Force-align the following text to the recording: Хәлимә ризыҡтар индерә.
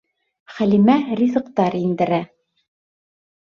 Хәлимә 0.53 0.95
ризыҡтар 1.19 1.79
индерә. 1.83 2.21